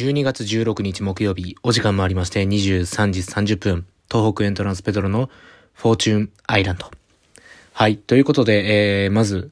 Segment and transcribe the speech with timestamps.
[0.00, 5.28] 12月16日木曜日、お時間もありまして、23時30分、東北エントランスペトロの
[5.74, 6.90] フォーチュンアイランド。
[7.74, 7.98] はい。
[7.98, 9.50] ということで、えー、まず、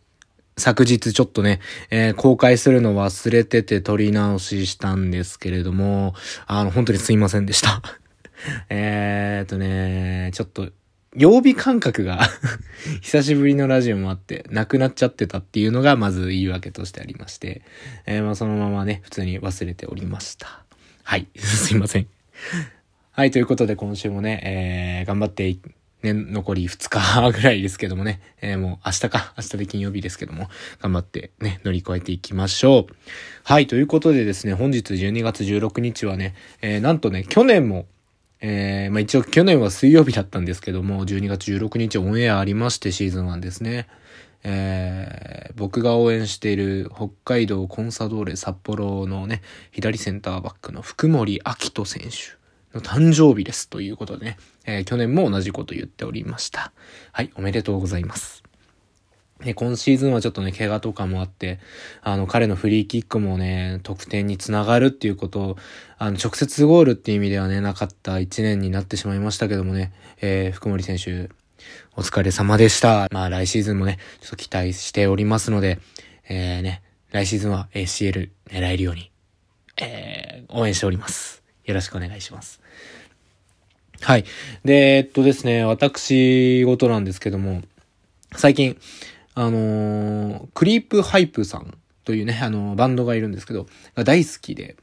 [0.57, 1.61] 昨日ちょっとね、
[1.91, 6.15] えー、公開するの忘れてて撮り直ししたんですけれども、
[6.47, 7.83] あの、本当にすいませんでした。
[8.71, 10.71] えーとね、ちょっと、
[11.17, 12.21] 曜日感覚が
[13.01, 17.63] 久しぶりのラジオもあって、なくなっちゃってたっていうのが、まず言い訳としてありまして、
[18.07, 20.63] えー、まあそのままね、普通に忘れておりました。
[21.03, 22.07] はい、 すいません。
[23.13, 25.57] はい、ということで今週もね、えー、頑張って
[26.03, 30.49] ね、残り2日 ぐらいですけどもね、えー、もう明日か、明日で金曜日ですけども、
[30.81, 32.95] 頑張ってね、乗り越えていきましょう。
[33.43, 37.87] はい、ということでですね、本日12月16日はね、えー、なんとね、去年も、
[38.41, 43.89] えー、まあ一応去年は水曜日だったんですけども、12月16日オンエアありましてシーズン1ですね。
[44.45, 52.39] えー、僕が応援している北海道コンサドーレ札幌のね、左センターバックの福森明人選手。
[52.75, 56.73] の誕生日ですということでね、えー、去年も同じこと言っておりました。
[57.13, 58.48] はい、おめでとうございます。
[59.45, 61.61] ね、今シーズンはちょっとね、怪我とかもあって、
[62.03, 65.57] あの、彼のフリーキックもね、得点につながるっていうことを、
[65.97, 71.31] あの、直接ゴールっていう意味ではね、なかった一年になってしまいましたけどもね、えー、福森選手、
[71.97, 73.09] お疲れ様でした。
[73.13, 75.79] まあ、来シーズンもね、ちょっと期待しておりますので、
[76.29, 79.11] えー、ね、来シーズンは ACL 狙えるように、
[79.81, 81.43] えー、応援しております。
[81.65, 82.61] よろしくお願いします。
[84.01, 84.25] はい。
[84.65, 87.63] で、えっとですね、私事なんですけども、
[88.37, 88.77] 最近、
[89.41, 94.77] あのー、クリープハイプさんというね、あのー、バンドがいるんですけど、が大好きで、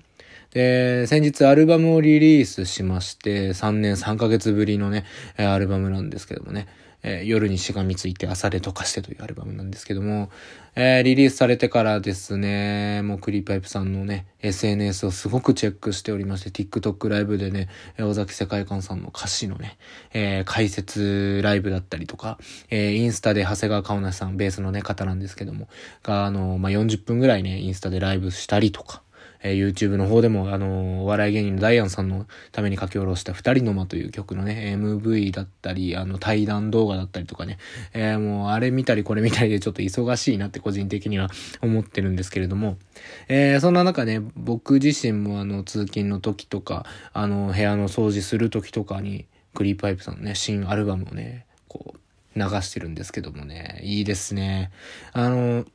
[0.51, 5.03] で、先日アルバムをリリースしまして、3年3ヶ月ぶりのね、
[5.35, 6.67] アルバムなんですけどもね、
[7.07, 10.31] えー、夜にしがみついて朝で溶かしてというアルバムなんですけども、
[10.75, 19.77] えー、リリースされてからですね、もうクリーパイプさんのね、SNS をすごくチェックしておりまして、TikTok ライブでね、尾崎世界観さんの歌詞のね、
[20.13, 22.39] えー、解説ライブだったりとか、
[22.71, 25.69] えー、インスタで長谷川香奈さん、ベースのね、方なんですけども、
[26.01, 29.03] が、あの、まあ、40分ぐらいね、インスタでライブしたりとか、
[29.45, 37.59] えー、YouTube の方でも、あのー、お笑い芸人のダイアンさんのために書き下ろした二人の間という曲のね、MV だったり、あの、対談動画だったりとかね、
[37.93, 41.29] えー、もうあれ見たりこれ見たりでちょっと忙しいなって個人的には
[41.61, 42.79] 思ってるんですけれども、
[43.27, 51.99] えー、そんな中ね、僕自身もあの、通勤の時とか、あの、部屋の掃除する時とかに、クリーパイプさんのね、新アルバムをね、こう、
[52.35, 54.71] 流してるんですけどもね、いいですね。
[55.13, 55.65] あの、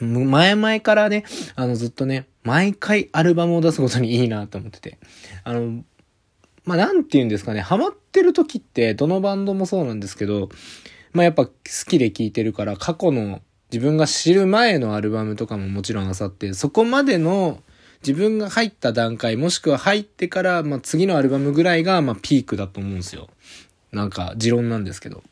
[0.00, 1.24] 前々からね、
[1.54, 4.98] あのずっとね、毎回アルバムを出すことにいいなと思ってて。
[5.44, 5.84] あの、
[6.64, 10.48] まあ、なんて言うんですかね、ハマってる時って、どのバンドもそうなんですけど、
[11.12, 11.52] まあ、やっぱ好
[11.86, 13.40] きで聴いてるから、過去の
[13.70, 17.60] 自分が知る前のアルバムとかももちろん漁って、そこまでの
[18.06, 23.28] 自分が入った段階、もしくは入ってから、まあ、次のアルバムぐらいが、まあ、ピークだと思うんですよ。
[23.92, 25.22] なんか、持論なんですけど。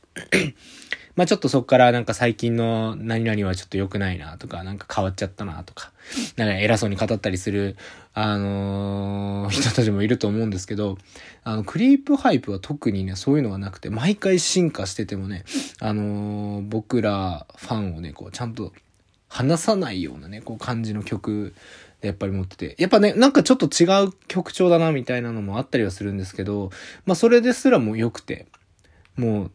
[1.15, 5.93] まあちょっとそっからなんか最近の何々はちょっと良くないなとか、なんか変わっちゃったなとか、
[6.37, 7.77] なんか偉そうに語ったりする、
[8.15, 10.99] あのー、 人たちもいると思うんですけど、
[11.45, 15.45] あの、クリープハイプは特にね、そういうのがなくて、毎回進化しててもね、
[15.81, 18.73] あのー、僕らファンをね、こう、ちゃんと
[19.29, 21.55] 離さないようなね、こう感じの曲
[22.03, 26.71] でやっぱり持ってて、やっぱね、なんかちょっと違う曲調だなみたいなのもあったりはするんですけど、
[27.07, 28.47] まあそれですらも良くて、
[29.17, 29.51] もう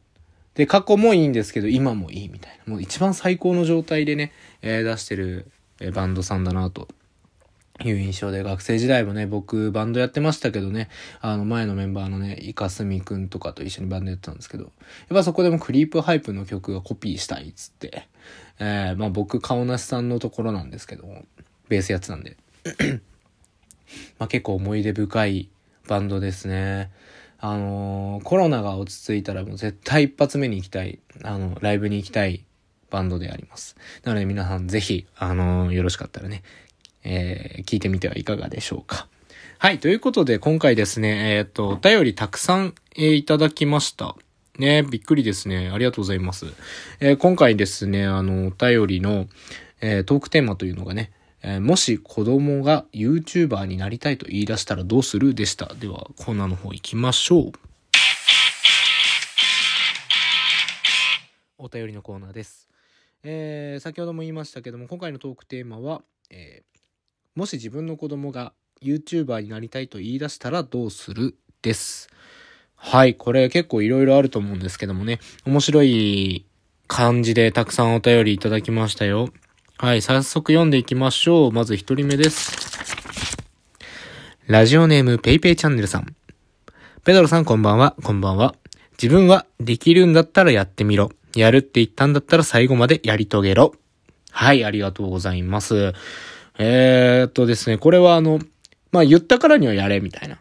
[0.57, 2.73] で、過去もいいんですけど、今もいいみたいな。
[2.73, 6.87] もう一番最高の状態でね、えー、出してる、えー、バンドさんだなと。
[7.83, 10.89] いう印象で、学生時代もね、僕バンドやってましたけどね、
[11.21, 14.71] あの前のメンバーのね、イカスミくんとかと一緒にバンドやってたんですけど、やっ
[15.09, 18.07] ぱそこでもクリープハイプの曲がコピーしたいっつって、
[18.57, 21.07] えー、まあ僕、顔なしさんのところなんですけど、
[21.69, 22.35] ベースやってたんで、
[24.17, 25.49] まあ結構思い出深い
[25.87, 26.89] バンドですね。
[27.39, 32.45] あのー、コロナが落ち着いたらもう絶対一発目に行きたい、あの、ライブに行きたい
[32.89, 33.75] バンドであります。
[34.03, 36.43] なので皆さんぜひ、あのー、よろしかったらね、
[37.03, 39.07] えー、聞いてみてはいかがでしょうか。
[39.59, 44.15] はい、ということで今回ですね、えっ、と、お便りたくさん、えいただきました。
[44.59, 45.69] ね、びっくりですね。
[45.73, 46.45] ありがとうございます。
[46.99, 49.27] え今回ですね、あの、お便りの、
[49.81, 51.11] えトークテーマというのがね、
[51.43, 55.73] えー、もし子供が YouTuber になりたいと言い出したらどうするでした？
[55.75, 57.51] では、コーナーの方行きましょう。
[61.59, 62.67] お便りのコーナーです。
[63.23, 66.79] えー、先ほども言いましたけども、今回のトークテーマは、えー、
[67.35, 72.09] もし自分の子供が YouTuber になりたいと言い出したらどうするです。
[72.75, 76.45] はい、これ結構いろいろあると思うんですけどもね、面白い
[76.87, 79.29] 感じでたくさんお便りいただきましたよ。
[79.79, 81.51] はい、早速読んでいきましょう。
[81.51, 82.51] まず一人目です。
[84.47, 86.15] ラジオネームペイペイチャンネルさん。
[87.03, 88.55] ペドロさんこんばんは、こんばんは。
[88.99, 91.11] 自分はできるんだったらやってみろ。
[91.35, 93.75] やるって言ったんだったら最後までやり遂げろ。
[94.31, 95.93] はい、ありがとうございます。
[96.57, 98.39] えー、っとですね、これはあの、
[98.91, 100.39] まあ、言ったからにはやれ、みたいな。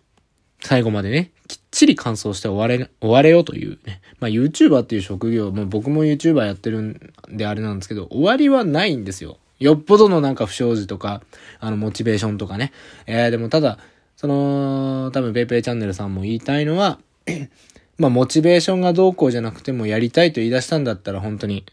[0.67, 4.01] 最後までね、きっちり完走して終われ、終われよというね。
[4.19, 9.39] まあ、YouTuber っていう職業、まあ、僕も YouTuber やってるんであれなんですけど、終わりはないんですよ。
[9.61, 11.23] よっぽどのなんか不祥事とか、
[11.61, 12.73] あの、モチベーションとかね。
[13.07, 13.79] えー、でもただ、
[14.17, 16.99] その、多分ペイペイチャンネルさんも言いたいのは
[17.97, 21.65] まあ、モチベーションがどうこうじゃなくてもやりたいと言い出したんだったら本当に、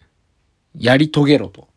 [0.78, 1.68] やり遂げろと。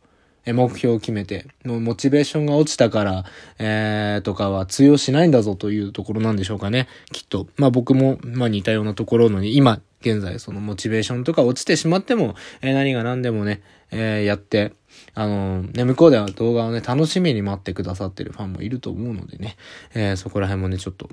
[0.52, 3.25] 目標を決めて、もうモチベーションが落ちたから、
[3.58, 6.88] えー、とかは通用しないんだぞというところなんでしょうかね。
[7.12, 7.48] きっと。
[7.56, 14.72] まあ僕も、まあ似たようなところのに、今、現在そのモチベーションとか落ちてしまっても、えー、何が何でもね、えー、やって、
[15.14, 19.56] あのー、ね、向こうでは動画をね、楽しみに待ってくださってるファンもいると思うのでね、
[19.94, 21.08] え、そこら辺もね、ちょっと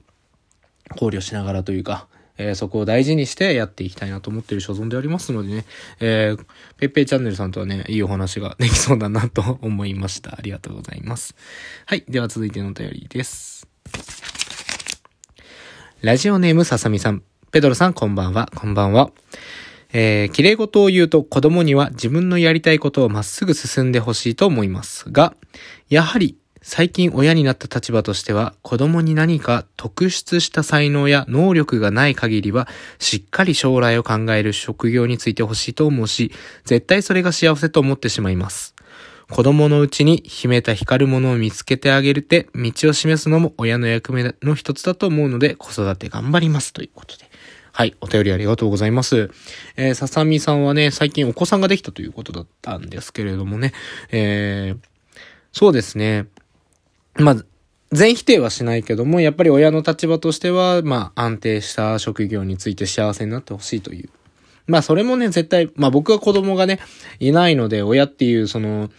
[0.98, 2.08] 考慮しながらというか、
[2.38, 5.66] えー、そこを大事にしてやっていきたいなと思ってる所存でありますのでね、
[6.00, 6.46] えー、
[6.78, 10.32] ペッペイチャンネルさんとはね、いいお話ができそうだなと思いました。
[10.32, 11.36] ありがとうございます。
[11.86, 12.04] はい。
[12.08, 13.68] では続いてのお便りです。
[16.02, 17.24] ラジオネームささみさん。
[17.52, 18.50] ペドロさん、こんばんは。
[18.56, 19.12] こんばんは。
[19.94, 25.36] えー、綺麗事を言うと子供には自分のやりたいことをまっすぐ進んでほしいと思いますが、
[25.88, 32.70] やはり最近親になった立場としては、子供に何か特出した才能や能力がない限りは、
[33.00, 36.32] しっかり将来を考える職業についてほしいと思うし、
[36.64, 38.76] 絶対それが幸せと思ってしまいます。
[39.30, 47.30] 子供のうちに秘めた光るものを見つけてあげるって、道を示すのも親の役目の一つだと思うので、子育て頑張りますということで。
[47.74, 49.32] はい、お便りありがとうございます。
[49.76, 53.74] えー、ささみさんはね、最近お子さんができたということだったんですけれどもね、
[54.12, 54.88] えー、
[55.52, 56.28] そうですね。
[57.16, 57.36] まあ、
[57.92, 64.10] 全否定はしないけども、やっぱり親の立場としては、まあ、安定した職業について幸せになってほしいという。
[64.66, 66.80] まあ、それもね、絶対、まあ僕は子供がね、
[67.20, 68.90] いないので、親っていうその、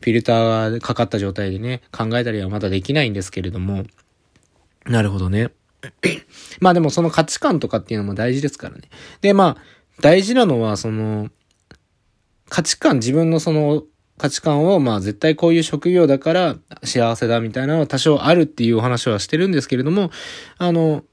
[0.00, 3.84] フィルターがかかった状態でね、考えたりはまだできないんですけれども、
[4.86, 5.50] なるほどね。
[6.60, 8.82] まあでもその価値観とかっていうのも大事ですからね。
[9.20, 9.62] で、まあ、
[10.00, 11.28] 大事なのは、その、
[12.48, 13.82] 価値観、自分のその
[14.18, 20.10] 価値観を、まあ絶対こういう職業だから幸せだみたいなのは多少あるっていうお話はしてるんですけれども、
[20.58, 21.04] あの、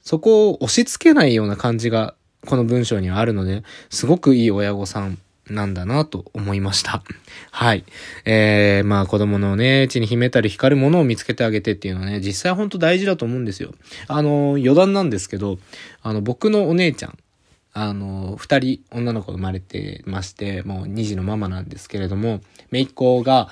[0.00, 2.14] そこを押し付けないような感じが
[2.46, 7.02] この文章にはあるので、すごくいい親御さんなんだなと思いました。
[7.50, 7.84] はい。
[8.24, 13.72] えー、まあ子供のね、地に秘めたり光るものを見つけてあげてっていうのはね、実際ほんと大事だと思うんですよ。
[14.08, 15.58] あの、余談なんですけど、
[16.02, 17.18] あの、僕のお姉ちゃん、
[17.72, 22.40] あの、二人女の子生まれてまして、もう二児のママなんですけれども、
[22.70, 23.48] 姪っ子が、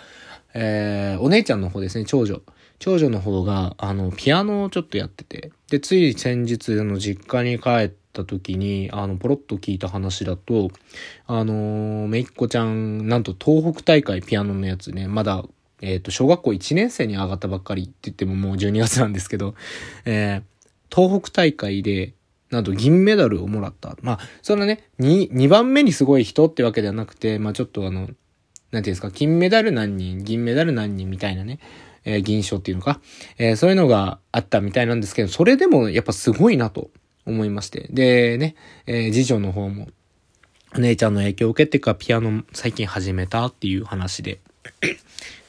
[0.54, 2.42] えー、お姉ちゃんの方ですね、長女。
[2.78, 10.70] 長女の方が、あの、ピアノをちょっとやってて、で、つい先日あの実家に帰った時に、あの、ポロッと聞いた話だと、
[11.26, 15.44] あの、姪っ子ちゃん、なんと東北大会ピアノのやつね、まだ、
[15.82, 19.54] えっ、ー、と、小学校1年生に上がったばっかりって言ってももう12月なんですけど、
[20.04, 22.14] えー、東北大会で、
[22.50, 23.96] なんと銀メダルをもらった。
[24.02, 28.16] まあ、そのね、2、2番目にすごい人ってわけではなくて、まあちょっとあの、なんてい
[28.76, 31.60] うんですか、金メダル何人、銀メダル何人みたいなね、
[32.04, 33.00] えー、銀賞っていうのか、
[33.38, 36.90] えー、そういうのがあったみたいなんですけど、それでもやっぱすごいなと
[37.26, 37.88] 思いまして。
[37.90, 38.54] で、ね、
[38.86, 39.88] えー、次女の方も、
[40.74, 44.40] お姉ちゃんの影響を受けてか、ピアノ最近始めたっていう話で。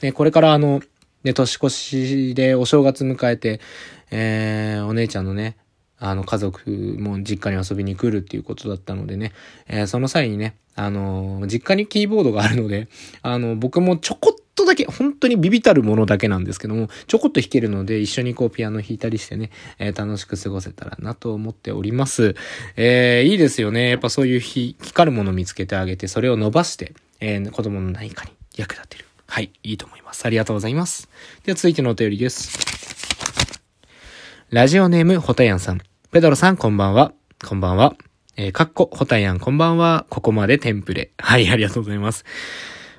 [0.00, 0.82] で、これからあの、
[1.22, 3.60] ね、年越しでお正月迎えて、
[4.10, 5.56] えー、お姉ちゃんのね、
[6.04, 6.68] あの、家族
[6.98, 9.32] も実家に遊びに来るっていうことだったのでね、
[9.68, 12.88] えー、その際にね、あのー、実家にキーボードがあるので、
[13.22, 22.34] あの、僕もちょこっとだけ、本当にビビたるものだけなんですけども、ちょこっと弾けるので、一緒にこうピアノ弾いたりしてね、えー、楽しく過ごせたらなと思っております。
[22.76, 23.90] えー、いいですよね。
[23.90, 29.04] やっぱそういう光るもの見つけてあげて、それを伸ばして、えー、子供の何かに役立てる。
[29.28, 30.26] はい、いいと思います。
[30.26, 31.08] ありがとうございます。
[31.44, 32.58] では続いてのお便りです。
[34.50, 35.91] ラジオネーム、ホタヤンさん。
[36.12, 37.14] ペドロさん、こんばんは。
[37.42, 37.96] こんばんは。
[38.36, 40.04] えー、かっこ、ホタヤン、こんばんは。
[40.10, 41.10] ここまでテンプレ。
[41.16, 42.26] はい、ありがとうございます。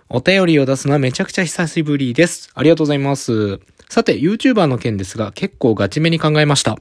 [0.09, 2.49] お便りを出すのはめちゃくちゃ久しぶりです。
[2.55, 3.59] ありがとうございます。
[3.87, 6.79] さて、YouTuber の件ですが、結構ガチめに考えました。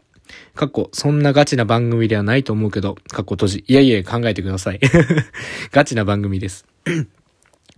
[0.55, 3.65] かっこ、そんなガチな番組ではないと思うけど、かっこ閉じ。
[3.69, 4.81] いやいや、考えてください。
[5.71, 6.65] ガチな番組です。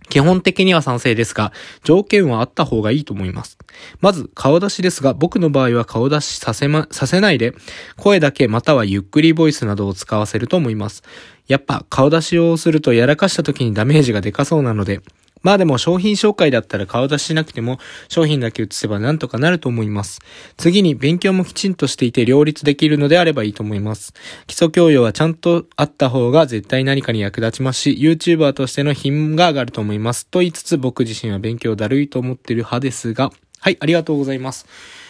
[0.09, 1.51] 基本的には賛成ですが、
[1.83, 3.57] 条件はあった方がいいと思います。
[4.01, 7.53] まず、顔出しですが、僕の場合は顔出しさせま、させないで、
[7.97, 11.03] 声だけまたはゆっくりボイスなどを使わせると思います。
[11.47, 15.01] やっぱ、顔出しをするとやらかした時にダメージがでかそうなので、
[15.43, 20.19] まあでも商品紹介だったら顔出ししなくても商品だけ写せばなんとかなると思います。
[20.57, 24.13] 次に勉強もきちんとしていて両立できるのであればいいと思います。
[24.47, 30.27] 基礎教養はちゃんとあった方が絶対何かに役立ちますし、YouTuber としての品が上がると思います。
[30.27, 34.65] と言いつつ僕自身は勉強だるいと思ってる派ですが、はい、ありがとうございます。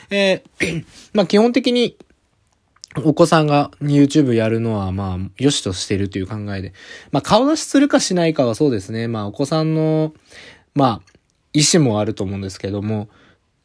[0.09, 1.97] えー、 まあ基本的に
[3.03, 6.73] お子さんが YouTube やるのは、まあ、良しとしてるという考えで。
[7.11, 9.07] まあ、顔出しするかしないかはそうですね。
[9.07, 10.13] まあ、お子さんの、
[10.73, 11.13] まあ、
[11.53, 13.09] 意思もあると思うんですけども、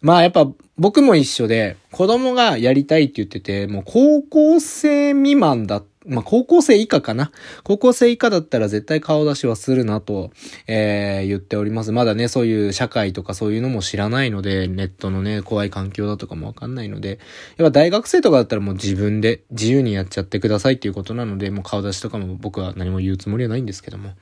[0.01, 0.47] まあ、やっぱ、
[0.79, 7.31] 僕も一緒で、子供がやりたいって言ってて、もう高校生未満だっまあ、高校生以下かな。
[7.63, 10.31] 高校生以下だったら絶対顔出しはするなと、
[10.67, 11.93] えー、言っております。
[11.93, 17.19] まだね、そういう社会とかそういうのも知らないので、ネットのね、怖い環境だとかもわかんないので、
[17.59, 24.15] やっぱ大学生とかだったらもう自分で自由にやっちゃってくださいっていうことなので、もう顔出しとかも僕は何も言うつもりはないんですけども。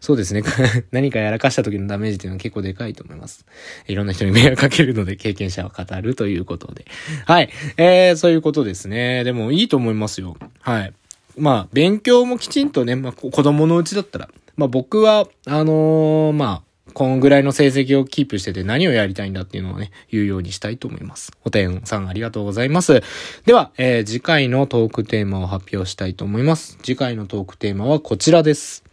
[0.00, 0.42] そうですね。
[0.92, 3.46] 何かやらかした時のダメージっていうのは結構でかいと思います。
[3.88, 6.84] いろんな人に迷惑かけるので経験者は語るということで。
[7.24, 7.48] はい。
[7.78, 9.24] えー、そういうことですね。
[9.24, 10.36] でもいいと思いますよ。
[10.60, 10.92] はい。
[11.38, 21.32] まあ、勉強もきちんとね、まあ、子供のうちだったら、まあ僕は、あのー、まあ、このぐらいの成績をキープしてて何をやりたいんだっていうのをね、言うようにしたいと思います。
[21.42, 23.02] おてんさんありがとうございます。
[23.46, 26.76] では、えー、次回のトークテーマを発表したいと思います。
[26.82, 28.84] 次回のトークテーマはこちらです。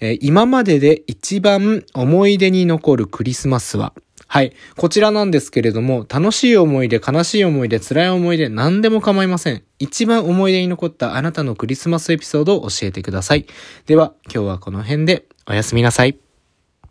[0.00, 3.94] えー、今までで一番思い出に残るクリスマスは？
[4.26, 4.52] はい。
[4.76, 9.62] こちらなんですけれども、楽しい思い出、悲しい思い出、辛い思い出、何でも構いません。
[9.78, 13.46] 一番思い出に残ったあなたのクリスマスエピソードを教えてください。
[13.86, 16.23] では、今日はこの辺でおやすみなさい。